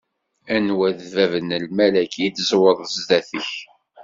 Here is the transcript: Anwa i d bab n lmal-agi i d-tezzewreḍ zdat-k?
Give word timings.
Anwa 0.55 0.87
i 0.89 0.91
d 0.97 0.99
bab 1.15 1.33
n 1.41 1.49
lmal-agi 1.63 2.21
i 2.25 2.29
d-tezzewreḍ 2.29 2.79
zdat-k? 2.95 3.51